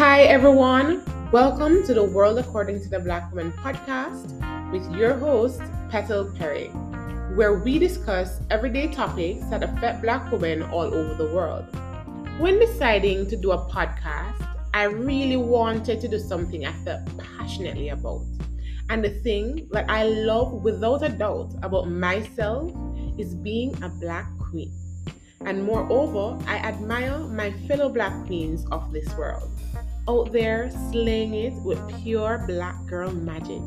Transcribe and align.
Hi, 0.00 0.22
everyone. 0.22 1.04
Welcome 1.30 1.84
to 1.84 1.92
the 1.92 2.02
World 2.02 2.38
According 2.38 2.80
to 2.84 2.88
the 2.88 3.00
Black 3.00 3.30
Woman 3.34 3.52
podcast 3.52 4.32
with 4.72 4.90
your 4.96 5.12
host, 5.12 5.60
Petal 5.90 6.32
Perry, 6.38 6.68
where 7.36 7.58
we 7.58 7.78
discuss 7.78 8.40
everyday 8.48 8.88
topics 8.88 9.44
that 9.50 9.62
affect 9.62 10.00
Black 10.00 10.32
women 10.32 10.62
all 10.62 10.86
over 10.86 11.12
the 11.12 11.26
world. 11.34 11.66
When 12.38 12.58
deciding 12.58 13.28
to 13.28 13.36
do 13.36 13.50
a 13.50 13.58
podcast, 13.68 14.42
I 14.72 14.84
really 14.84 15.36
wanted 15.36 16.00
to 16.00 16.08
do 16.08 16.18
something 16.18 16.64
I 16.64 16.72
felt 16.82 17.02
passionately 17.36 17.90
about. 17.90 18.22
And 18.88 19.04
the 19.04 19.10
thing 19.10 19.68
that 19.72 19.84
I 19.90 20.04
love 20.04 20.62
without 20.62 21.02
a 21.02 21.10
doubt 21.10 21.52
about 21.62 21.90
myself 21.90 22.72
is 23.18 23.34
being 23.34 23.76
a 23.82 23.90
Black 23.90 24.30
queen. 24.38 24.72
And 25.42 25.62
moreover, 25.62 26.42
I 26.46 26.56
admire 26.56 27.18
my 27.18 27.50
fellow 27.68 27.90
Black 27.90 28.14
queens 28.24 28.64
of 28.70 28.94
this 28.94 29.14
world 29.14 29.50
out 30.10 30.32
there 30.32 30.68
slaying 30.90 31.34
it 31.34 31.52
with 31.62 31.80
pure 32.02 32.42
Black 32.48 32.74
girl 32.86 33.12
magic. 33.12 33.62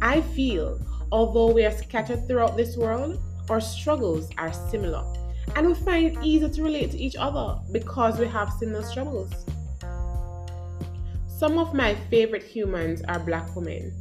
I 0.00 0.22
feel, 0.22 0.80
although 1.12 1.52
we 1.52 1.62
are 1.66 1.76
scattered 1.76 2.26
throughout 2.26 2.56
this 2.56 2.74
world, 2.78 3.20
our 3.50 3.60
struggles 3.60 4.30
are 4.38 4.52
similar. 4.70 5.04
And 5.54 5.66
we 5.66 5.74
find 5.74 6.06
it 6.06 6.24
easier 6.24 6.48
to 6.48 6.62
relate 6.62 6.92
to 6.92 6.98
each 6.98 7.16
other 7.16 7.60
because 7.70 8.18
we 8.18 8.26
have 8.28 8.50
similar 8.58 8.82
struggles. 8.82 9.32
Some 11.38 11.58
of 11.58 11.74
my 11.74 11.94
favorite 12.08 12.42
humans 12.42 13.02
are 13.06 13.18
black 13.18 13.54
women, 13.54 13.92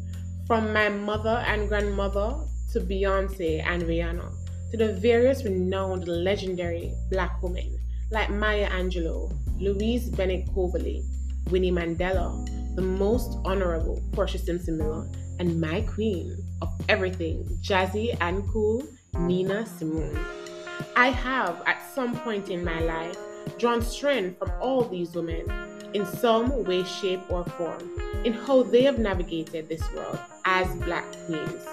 from 0.47 0.71
my 0.71 0.87
mother 0.87 1.43
and 1.47 1.67
grandmother 1.67 2.45
to 2.71 2.79
Beyonce 2.79 3.61
and 3.65 3.83
Rihanna, 3.83 4.31
to 4.71 4.77
the 4.77 4.93
various 4.93 5.43
renowned 5.43 6.07
legendary 6.07 6.93
black 7.11 7.43
women 7.43 7.77
like 8.09 8.29
Maya 8.29 8.69
Angelou, 8.69 9.35
Louise 9.59 10.09
Bennett 10.09 10.47
Coverley, 10.53 11.03
Winnie 11.49 11.71
Mandela, 11.71 12.45
the 12.75 12.81
most 12.81 13.37
honorable 13.45 14.01
Portia 14.11 14.37
Simpson 14.37 14.77
Miller, 14.77 15.07
and 15.39 15.59
my 15.59 15.81
queen 15.81 16.37
of 16.61 16.69
everything, 16.89 17.45
jazzy 17.61 18.15
and 18.21 18.47
cool, 18.49 18.83
Nina 19.17 19.65
Simone. 19.65 20.19
I 20.95 21.07
have, 21.09 21.61
at 21.65 21.81
some 21.93 22.15
point 22.19 22.49
in 22.49 22.63
my 22.63 22.79
life, 22.81 23.17
drawn 23.57 23.81
strength 23.81 24.39
from 24.39 24.51
all 24.61 24.83
these 24.83 25.13
women 25.15 25.45
in 25.93 26.05
some 26.05 26.63
way, 26.63 26.83
shape, 26.83 27.21
or 27.29 27.43
form 27.43 27.89
in 28.23 28.33
how 28.33 28.63
they 28.63 28.83
have 28.83 28.97
navigated 28.97 29.69
this 29.69 29.83
world 29.93 30.17
as 30.45 30.67
Black 30.77 31.05
queens. 31.25 31.65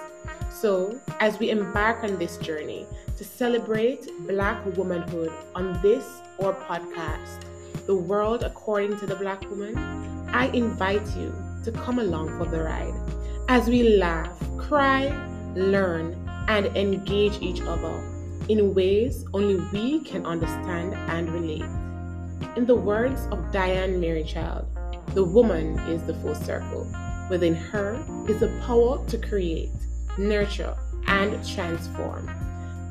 So, 0.51 0.99
as 1.19 1.39
we 1.39 1.49
embark 1.49 2.03
on 2.03 2.17
this 2.19 2.37
journey 2.37 2.85
to 3.17 3.23
celebrate 3.23 4.07
Black 4.27 4.63
womanhood 4.77 5.31
on 5.55 5.81
this 5.81 6.05
or 6.37 6.53
podcast, 6.53 7.45
The 7.87 7.95
World 7.95 8.43
According 8.43 8.99
to 8.99 9.07
the 9.07 9.15
Black 9.15 9.41
Woman, 9.49 9.75
I 10.29 10.47
invite 10.47 11.05
you 11.17 11.33
to 11.63 11.71
come 11.71 11.97
along 11.97 12.37
for 12.37 12.45
the 12.45 12.61
ride 12.61 12.93
as 13.49 13.67
we 13.67 13.97
laugh, 13.97 14.31
cry, 14.57 15.09
learn, 15.55 16.15
and 16.47 16.67
engage 16.77 17.41
each 17.41 17.59
other 17.61 18.03
in 18.49 18.75
ways 18.75 19.25
only 19.33 19.55
we 19.73 20.01
can 20.01 20.25
understand 20.27 20.93
and 20.93 21.29
relate. 21.33 21.65
In 22.55 22.65
the 22.65 22.75
words 22.75 23.27
of 23.31 23.51
Diane 23.51 23.99
Mariechild, 23.99 24.67
the 25.15 25.23
woman 25.23 25.79
is 25.89 26.03
the 26.03 26.13
full 26.15 26.35
circle. 26.35 26.87
Within 27.29 27.55
her 27.55 28.05
is 28.29 28.41
the 28.41 28.61
power 28.65 29.03
to 29.07 29.17
create, 29.17 29.71
nurture, 30.19 30.77
and 31.07 31.45
transform. 31.47 32.29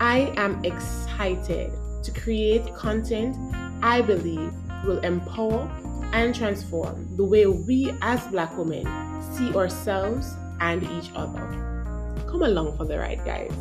I 0.00 0.32
am 0.36 0.64
excited 0.64 1.72
to 2.02 2.12
create 2.12 2.74
content 2.74 3.36
I 3.82 4.02
believe 4.02 4.52
will 4.84 4.98
empower 5.00 5.70
and 6.12 6.34
transform 6.34 7.16
the 7.16 7.24
way 7.24 7.46
we 7.46 7.94
as 8.02 8.26
Black 8.28 8.56
women 8.56 8.84
see 9.34 9.54
ourselves 9.54 10.34
and 10.60 10.82
each 10.82 11.10
other. 11.14 11.46
Come 12.28 12.42
along 12.42 12.76
for 12.76 12.84
the 12.84 12.98
ride, 12.98 13.24
guys. 13.24 13.52